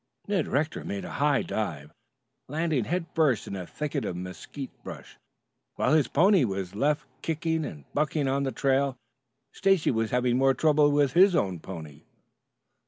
[0.27, 1.91] Ned Rector made a high dive,
[2.47, 5.19] landing head first in a thicket of mesquite brush,
[5.75, 8.97] while his pony was left kicking and bucking on the trail.
[9.51, 12.01] Stacy was having more trouble with his own pony.